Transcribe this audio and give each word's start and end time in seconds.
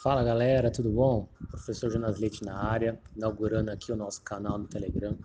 Fala 0.00 0.22
galera, 0.22 0.70
tudo 0.70 0.92
bom? 0.92 1.28
Professor 1.50 1.90
Jonas 1.90 2.20
Leite 2.20 2.44
na 2.44 2.56
área, 2.56 3.00
inaugurando 3.16 3.72
aqui 3.72 3.90
o 3.90 3.96
nosso 3.96 4.22
canal 4.22 4.56
no 4.56 4.68
Telegram. 4.68 5.18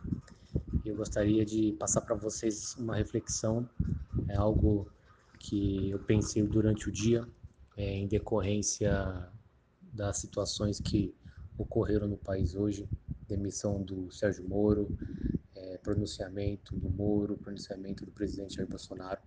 Eu 0.83 0.95
gostaria 0.95 1.45
de 1.45 1.73
passar 1.73 2.01
para 2.01 2.15
vocês 2.15 2.75
uma 2.79 2.95
reflexão, 2.95 3.69
é 4.27 4.35
algo 4.35 4.91
que 5.37 5.91
eu 5.91 5.99
pensei 5.99 6.41
durante 6.41 6.89
o 6.89 6.91
dia, 6.91 7.23
é, 7.77 7.83
em 7.83 8.07
decorrência 8.07 9.29
das 9.79 10.17
situações 10.17 10.79
que 10.79 11.13
ocorreram 11.55 12.07
no 12.07 12.17
país 12.17 12.55
hoje, 12.55 12.89
demissão 13.27 13.79
do 13.83 14.11
Sérgio 14.11 14.43
Moro, 14.49 14.97
é, 15.55 15.77
pronunciamento 15.77 16.75
do 16.75 16.89
Moro, 16.89 17.37
pronunciamento 17.37 18.03
do 18.03 18.11
presidente 18.11 18.55
Jair 18.55 18.67
Bolsonaro. 18.67 19.21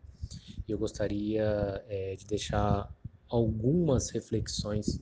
Eu 0.68 0.76
gostaria 0.76 1.84
é, 1.86 2.16
de 2.16 2.26
deixar 2.26 2.92
algumas 3.28 4.10
reflexões 4.10 5.00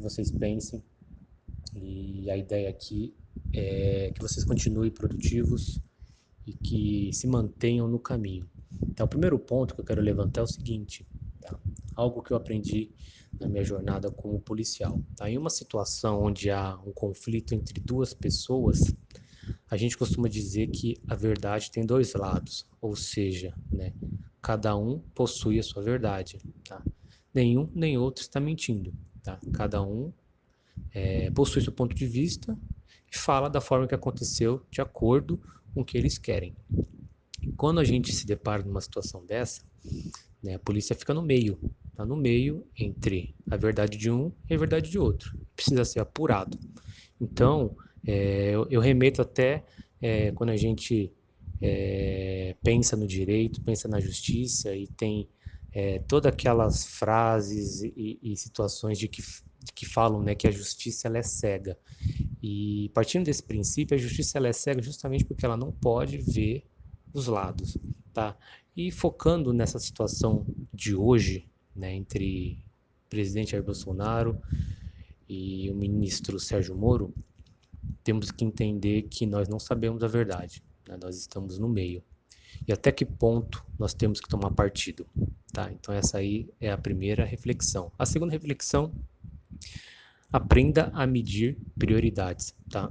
que 0.00 0.02
vocês 0.02 0.30
pensem. 0.30 0.82
E 1.74 2.28
a 2.30 2.36
ideia 2.36 2.70
aqui 2.70 3.14
é 3.52 4.10
que 4.14 4.20
vocês 4.20 4.44
continuem 4.44 4.90
produtivos 4.90 5.78
e 6.46 6.52
que 6.54 7.12
se 7.12 7.26
mantenham 7.26 7.86
no 7.86 7.98
caminho. 7.98 8.48
Então, 8.88 9.04
o 9.06 9.08
primeiro 9.08 9.38
ponto 9.38 9.74
que 9.74 9.80
eu 9.80 9.84
quero 9.84 10.00
levantar 10.00 10.40
é 10.40 10.44
o 10.44 10.46
seguinte: 10.46 11.06
tá? 11.40 11.58
algo 11.94 12.22
que 12.22 12.32
eu 12.32 12.36
aprendi 12.36 12.90
na 13.38 13.46
minha 13.46 13.62
jornada 13.62 14.10
como 14.10 14.40
policial. 14.40 15.00
Tá? 15.16 15.30
Em 15.30 15.36
uma 15.36 15.50
situação 15.50 16.22
onde 16.22 16.50
há 16.50 16.76
um 16.84 16.92
conflito 16.92 17.54
entre 17.54 17.78
duas 17.80 18.14
pessoas, 18.14 18.94
a 19.70 19.76
gente 19.76 19.96
costuma 19.96 20.28
dizer 20.28 20.68
que 20.68 20.96
a 21.06 21.14
verdade 21.14 21.70
tem 21.70 21.84
dois 21.84 22.14
lados, 22.14 22.66
ou 22.80 22.96
seja, 22.96 23.54
né, 23.70 23.92
cada 24.42 24.76
um 24.76 24.98
possui 25.14 25.58
a 25.58 25.62
sua 25.62 25.82
verdade. 25.82 26.38
Tá? 26.66 26.82
Nenhum 27.32 27.70
nem 27.74 27.96
outro 27.96 28.22
está 28.22 28.40
mentindo. 28.40 28.92
Tá? 29.22 29.38
Cada 29.52 29.82
um 29.82 30.12
é, 30.92 31.30
possui 31.30 31.62
seu 31.62 31.72
ponto 31.72 31.94
de 31.94 32.06
vista 32.06 32.56
e 33.12 33.16
fala 33.16 33.48
da 33.48 33.60
forma 33.60 33.86
que 33.86 33.94
aconteceu 33.94 34.64
de 34.70 34.80
acordo 34.80 35.40
com 35.74 35.82
o 35.82 35.84
que 35.84 35.98
eles 35.98 36.18
querem. 36.18 36.56
Quando 37.56 37.80
a 37.80 37.84
gente 37.84 38.12
se 38.12 38.26
depara 38.26 38.62
numa 38.62 38.80
situação 38.80 39.24
dessa, 39.24 39.62
né, 40.42 40.54
a 40.54 40.58
polícia 40.58 40.94
fica 40.94 41.12
no 41.12 41.22
meio, 41.22 41.58
tá 41.94 42.04
no 42.04 42.16
meio 42.16 42.66
entre 42.78 43.34
a 43.50 43.56
verdade 43.56 43.96
de 43.96 44.10
um 44.10 44.32
e 44.48 44.54
a 44.54 44.58
verdade 44.58 44.90
de 44.90 44.98
outro. 44.98 45.36
Precisa 45.54 45.84
ser 45.84 46.00
apurado. 46.00 46.58
Então, 47.20 47.76
é, 48.06 48.50
eu, 48.50 48.66
eu, 48.70 48.80
remeto 48.80 49.20
até 49.20 49.64
é, 50.00 50.32
quando 50.32 50.50
a 50.50 50.56
gente 50.56 51.12
é, 51.60 52.56
pensa 52.62 52.96
no 52.96 53.06
direito, 53.06 53.60
pensa 53.62 53.86
na 53.86 54.00
justiça 54.00 54.74
e 54.74 54.86
tem 54.86 55.28
é, 55.72 55.98
todas 56.00 56.32
aquelas 56.32 56.84
frases 56.84 57.82
e, 57.82 58.18
e 58.22 58.36
situações 58.36 58.98
de 58.98 59.08
que, 59.08 59.22
de 59.22 59.72
que 59.74 59.86
falam 59.86 60.22
né, 60.22 60.34
que 60.34 60.46
a 60.46 60.50
justiça 60.50 61.08
ela 61.08 61.18
é 61.18 61.22
cega. 61.22 61.78
E 62.42 62.90
partindo 62.94 63.24
desse 63.24 63.42
princípio, 63.42 63.94
a 63.94 64.00
justiça 64.00 64.38
ela 64.38 64.48
é 64.48 64.52
cega 64.52 64.82
justamente 64.82 65.24
porque 65.24 65.44
ela 65.44 65.56
não 65.56 65.70
pode 65.70 66.18
ver 66.18 66.64
os 67.12 67.26
lados. 67.26 67.76
Tá? 68.12 68.36
E 68.76 68.90
focando 68.90 69.52
nessa 69.52 69.78
situação 69.78 70.46
de 70.72 70.94
hoje, 70.94 71.48
né, 71.74 71.94
entre 71.94 72.64
o 73.06 73.08
presidente 73.08 73.52
Jair 73.52 73.62
Bolsonaro 73.62 74.40
e 75.28 75.70
o 75.70 75.74
ministro 75.74 76.40
Sérgio 76.40 76.76
Moro, 76.76 77.14
temos 78.02 78.30
que 78.30 78.44
entender 78.44 79.02
que 79.02 79.26
nós 79.26 79.48
não 79.48 79.58
sabemos 79.58 80.02
a 80.02 80.08
verdade, 80.08 80.62
né? 80.88 80.96
nós 81.00 81.16
estamos 81.16 81.58
no 81.58 81.68
meio. 81.68 82.02
E 82.66 82.72
até 82.72 82.90
que 82.90 83.04
ponto 83.04 83.64
nós 83.78 83.94
temos 83.94 84.20
que 84.20 84.28
tomar 84.28 84.50
partido? 84.50 85.06
Tá? 85.60 85.70
Então, 85.70 85.94
essa 85.94 86.16
aí 86.16 86.48
é 86.58 86.70
a 86.70 86.78
primeira 86.78 87.22
reflexão. 87.22 87.92
A 87.98 88.06
segunda 88.06 88.32
reflexão, 88.32 88.94
aprenda 90.32 90.90
a 90.94 91.06
medir 91.06 91.58
prioridades. 91.78 92.54
Tá? 92.70 92.90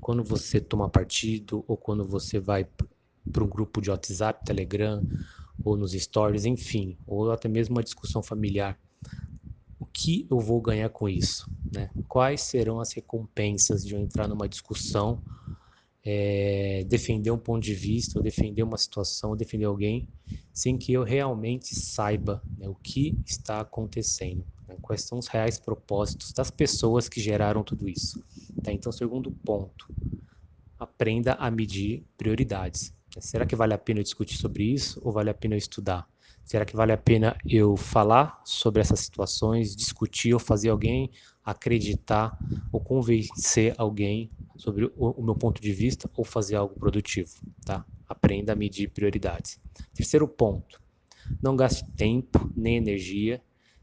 Quando 0.00 0.22
você 0.22 0.60
toma 0.60 0.88
partido 0.88 1.64
ou 1.66 1.76
quando 1.76 2.06
você 2.06 2.38
vai 2.38 2.68
para 3.32 3.42
um 3.42 3.48
grupo 3.48 3.80
de 3.80 3.90
WhatsApp, 3.90 4.44
Telegram 4.44 5.02
ou 5.64 5.76
nos 5.76 5.90
stories, 5.90 6.44
enfim, 6.44 6.96
ou 7.04 7.32
até 7.32 7.48
mesmo 7.48 7.74
uma 7.74 7.82
discussão 7.82 8.22
familiar, 8.22 8.78
o 9.80 9.84
que 9.84 10.24
eu 10.30 10.38
vou 10.38 10.60
ganhar 10.60 10.90
com 10.90 11.08
isso? 11.08 11.50
Né? 11.72 11.90
Quais 12.06 12.42
serão 12.42 12.78
as 12.78 12.92
recompensas 12.92 13.84
de 13.84 13.92
eu 13.92 13.98
entrar 13.98 14.28
numa 14.28 14.48
discussão, 14.48 15.20
é, 16.04 16.84
defender 16.86 17.32
um 17.32 17.38
ponto 17.38 17.64
de 17.64 17.74
vista, 17.74 18.20
ou 18.20 18.22
defender 18.22 18.62
uma 18.62 18.78
situação, 18.78 19.30
ou 19.30 19.36
defender 19.36 19.64
alguém 19.64 20.08
sem 20.54 20.78
que 20.78 20.92
eu 20.92 21.02
realmente 21.02 21.74
saiba 21.74 22.46
né, 22.56 22.68
o 22.68 22.76
que 22.76 23.18
está 23.26 23.60
acontecendo, 23.60 24.46
né, 24.68 24.78
quais 24.80 25.02
são 25.02 25.18
os 25.18 25.26
reais 25.26 25.58
propósitos 25.58 26.32
das 26.32 26.50
pessoas 26.50 27.08
que 27.08 27.20
geraram 27.20 27.64
tudo 27.64 27.88
isso. 27.88 28.20
Tá? 28.62 28.72
Então, 28.72 28.92
segundo 28.92 29.32
ponto, 29.32 29.90
aprenda 30.78 31.34
a 31.34 31.50
medir 31.50 32.06
prioridades. 32.16 32.94
Será 33.18 33.44
que 33.44 33.56
vale 33.56 33.74
a 33.74 33.78
pena 33.78 34.00
eu 34.00 34.04
discutir 34.04 34.36
sobre 34.36 34.64
isso 34.64 35.00
ou 35.04 35.12
vale 35.12 35.30
a 35.30 35.34
pena 35.34 35.54
eu 35.54 35.58
estudar? 35.58 36.08
Será 36.44 36.64
que 36.64 36.76
vale 36.76 36.92
a 36.92 36.98
pena 36.98 37.36
eu 37.48 37.76
falar 37.76 38.40
sobre 38.44 38.80
essas 38.80 39.00
situações, 39.00 39.74
discutir 39.74 40.34
ou 40.34 40.40
fazer 40.40 40.68
alguém 40.68 41.10
acreditar 41.44 42.38
ou 42.70 42.80
convencer 42.80 43.74
alguém 43.78 44.32
sobre 44.56 44.86
o, 44.96 45.10
o 45.10 45.22
meu 45.22 45.34
ponto 45.34 45.60
de 45.60 45.72
vista 45.72 46.10
ou 46.14 46.24
fazer 46.24 46.56
algo 46.56 46.74
produtivo, 46.76 47.30
tá? 47.64 47.84
Aprenda 48.14 48.52
a 48.52 48.56
medir 48.56 48.90
prioridades. 48.90 49.58
Terceiro 49.92 50.28
ponto, 50.28 50.80
não 51.42 51.56
gaste 51.56 51.84
tempo 51.96 52.48
nem 52.54 52.76
energia 52.76 53.42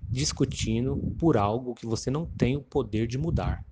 discutindo 0.10 0.98
por 1.20 1.36
algo 1.36 1.76
que 1.76 1.86
você 1.86 2.10
não 2.10 2.26
tem 2.26 2.56
o 2.56 2.62
poder 2.62 3.08
de 3.08 3.18
mudar. 3.18 3.64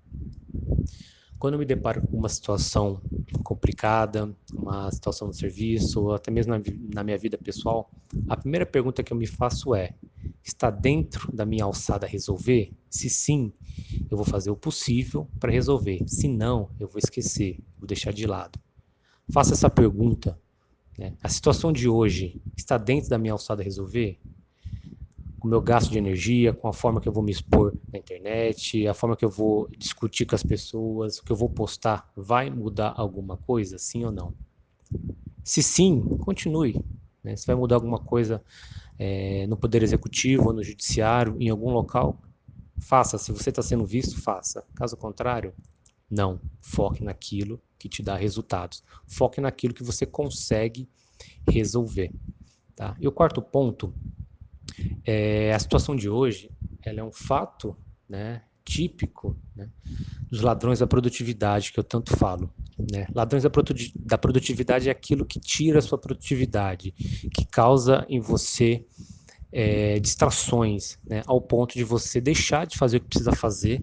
Quando 1.38 1.54
eu 1.54 1.58
me 1.58 1.64
deparo 1.64 2.02
com 2.02 2.18
uma 2.18 2.28
situação 2.28 3.00
complicada, 3.42 4.36
uma 4.52 4.90
situação 4.92 5.28
no 5.28 5.34
serviço, 5.34 6.02
ou 6.02 6.14
até 6.14 6.30
mesmo 6.30 6.52
na, 6.52 6.62
na 6.94 7.02
minha 7.02 7.16
vida 7.16 7.38
pessoal, 7.38 7.90
a 8.28 8.36
primeira 8.36 8.66
pergunta 8.66 9.02
que 9.02 9.12
eu 9.14 9.16
me 9.16 9.26
faço 9.26 9.74
é: 9.74 9.94
está 10.44 10.70
dentro 10.70 11.34
da 11.34 11.46
minha 11.46 11.64
alçada 11.64 12.06
resolver? 12.06 12.74
Se 12.90 13.08
sim, 13.08 13.50
eu 14.10 14.16
vou 14.18 14.26
fazer 14.26 14.50
o 14.50 14.56
possível 14.56 15.26
para 15.40 15.50
resolver. 15.50 16.04
Se 16.06 16.28
não, 16.28 16.70
eu 16.78 16.86
vou 16.86 16.98
esquecer, 16.98 17.58
vou 17.78 17.86
deixar 17.86 18.12
de 18.12 18.26
lado. 18.26 18.58
Faça 19.32 19.54
essa 19.54 19.70
pergunta 19.70 20.38
né? 21.00 21.14
A 21.22 21.30
situação 21.30 21.72
de 21.72 21.88
hoje 21.88 22.38
está 22.54 22.76
dentro 22.76 23.08
da 23.08 23.16
minha 23.16 23.32
alçada 23.32 23.62
resolver? 23.62 24.20
O 25.42 25.48
meu 25.48 25.62
gasto 25.62 25.90
de 25.90 25.96
energia, 25.96 26.52
com 26.52 26.68
a 26.68 26.74
forma 26.74 27.00
que 27.00 27.08
eu 27.08 27.12
vou 27.12 27.22
me 27.22 27.32
expor 27.32 27.74
na 27.90 27.98
internet, 27.98 28.86
a 28.86 28.92
forma 28.92 29.16
que 29.16 29.24
eu 29.24 29.30
vou 29.30 29.66
discutir 29.78 30.26
com 30.26 30.34
as 30.34 30.42
pessoas, 30.42 31.16
o 31.16 31.24
que 31.24 31.32
eu 31.32 31.36
vou 31.36 31.48
postar, 31.48 32.12
vai 32.14 32.50
mudar 32.50 32.92
alguma 32.94 33.38
coisa, 33.38 33.78
sim 33.78 34.04
ou 34.04 34.12
não? 34.12 34.34
Se 35.42 35.62
sim, 35.62 36.02
continue. 36.18 36.78
Né? 37.24 37.34
Se 37.34 37.46
vai 37.46 37.56
mudar 37.56 37.76
alguma 37.76 37.98
coisa 37.98 38.44
é, 38.98 39.46
no 39.46 39.56
Poder 39.56 39.82
Executivo 39.82 40.52
no 40.52 40.62
Judiciário, 40.62 41.34
em 41.40 41.48
algum 41.48 41.70
local, 41.70 42.20
faça. 42.78 43.16
Se 43.16 43.32
você 43.32 43.48
está 43.48 43.62
sendo 43.62 43.86
visto, 43.86 44.20
faça. 44.20 44.62
Caso 44.74 44.98
contrário, 44.98 45.54
não. 46.10 46.38
Foque 46.60 47.02
naquilo 47.02 47.58
que 47.80 47.88
te 47.88 48.02
dá 48.02 48.14
resultados. 48.14 48.84
Foque 49.06 49.40
naquilo 49.40 49.72
que 49.72 49.82
você 49.82 50.04
consegue 50.04 50.86
resolver. 51.48 52.12
Tá? 52.76 52.94
E 53.00 53.08
o 53.08 53.12
quarto 53.12 53.40
ponto 53.40 53.92
é 55.04 55.52
a 55.54 55.58
situação 55.58 55.96
de 55.96 56.08
hoje. 56.08 56.50
Ela 56.84 57.00
é 57.00 57.02
um 57.02 57.10
fato, 57.10 57.74
né, 58.08 58.42
típico 58.64 59.36
né, 59.56 59.70
dos 60.30 60.42
ladrões 60.42 60.78
da 60.78 60.86
produtividade 60.86 61.72
que 61.72 61.80
eu 61.80 61.84
tanto 61.84 62.14
falo. 62.16 62.52
Né? 62.92 63.06
Ladrões 63.14 63.42
da, 63.42 63.50
da 63.96 64.18
produtividade 64.18 64.88
é 64.88 64.92
aquilo 64.92 65.24
que 65.24 65.40
tira 65.40 65.78
a 65.78 65.82
sua 65.82 65.98
produtividade, 65.98 66.92
que 67.34 67.46
causa 67.46 68.06
em 68.08 68.20
você 68.20 68.84
é, 69.50 69.98
distrações, 69.98 70.98
né, 71.04 71.22
ao 71.26 71.40
ponto 71.40 71.74
de 71.74 71.82
você 71.82 72.20
deixar 72.20 72.66
de 72.66 72.78
fazer 72.78 72.98
o 72.98 73.00
que 73.00 73.08
precisa 73.08 73.32
fazer 73.32 73.82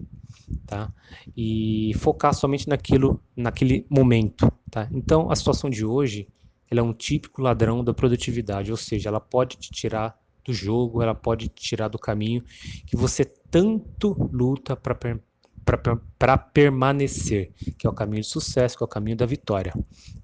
tá? 0.68 0.92
E 1.34 1.92
focar 1.96 2.34
somente 2.34 2.68
naquilo, 2.68 3.20
naquele 3.34 3.86
momento, 3.88 4.52
tá? 4.70 4.86
Então, 4.92 5.30
a 5.30 5.34
situação 5.34 5.68
de 5.70 5.84
hoje, 5.84 6.28
ela 6.70 6.80
é 6.80 6.82
um 6.82 6.92
típico 6.92 7.40
ladrão 7.40 7.82
da 7.82 7.94
produtividade, 7.94 8.70
ou 8.70 8.76
seja, 8.76 9.08
ela 9.08 9.18
pode 9.18 9.56
te 9.56 9.70
tirar 9.72 10.16
do 10.44 10.52
jogo, 10.52 11.02
ela 11.02 11.14
pode 11.14 11.48
te 11.48 11.62
tirar 11.62 11.88
do 11.88 11.98
caminho 11.98 12.44
que 12.86 12.96
você 12.96 13.24
tanto 13.24 14.28
luta 14.30 14.76
para 14.76 16.38
permanecer, 16.38 17.50
que 17.78 17.86
é 17.86 17.90
o 17.90 17.94
caminho 17.94 18.22
de 18.22 18.28
sucesso, 18.28 18.76
que 18.76 18.84
é 18.84 18.86
o 18.86 18.88
caminho 18.88 19.16
da 19.16 19.26
vitória, 19.26 19.74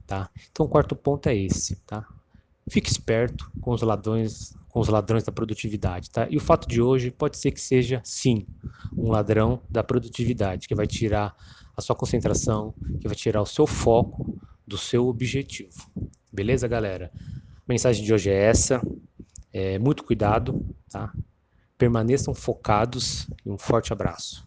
tá? 0.06 0.30
Então, 0.50 0.66
o 0.66 0.68
quarto 0.68 0.94
ponto 0.94 1.26
é 1.28 1.34
esse, 1.34 1.76
tá? 1.86 2.06
Fique 2.68 2.90
esperto 2.90 3.50
com 3.60 3.72
os 3.72 3.82
ladrões, 3.82 4.56
com 4.68 4.80
os 4.80 4.88
ladrões 4.88 5.24
da 5.24 5.32
produtividade, 5.32 6.10
tá? 6.10 6.26
E 6.28 6.36
o 6.36 6.40
fato 6.40 6.68
de 6.68 6.80
hoje 6.80 7.10
pode 7.10 7.38
ser 7.38 7.52
que 7.52 7.60
seja 7.60 8.00
sim 8.04 8.46
um 8.96 9.10
ladrão 9.10 9.62
da 9.70 9.82
produtividade 9.82 10.66
que 10.68 10.74
vai 10.74 10.86
tirar 10.86 11.34
a 11.76 11.80
sua 11.80 11.96
concentração, 11.96 12.74
que 13.00 13.08
vai 13.08 13.16
tirar 13.16 13.42
o 13.42 13.46
seu 13.46 13.66
foco 13.66 14.38
do 14.66 14.78
seu 14.78 15.06
objetivo. 15.06 15.74
Beleza, 16.32 16.66
galera? 16.66 17.12
A 17.14 17.72
mensagem 17.72 18.04
de 18.04 18.12
hoje 18.12 18.30
é 18.30 18.44
essa. 18.44 18.80
É, 19.52 19.78
muito 19.78 20.04
cuidado, 20.04 20.64
tá? 20.90 21.12
Permaneçam 21.76 22.34
focados 22.34 23.28
e 23.44 23.50
um 23.50 23.58
forte 23.58 23.92
abraço. 23.92 24.46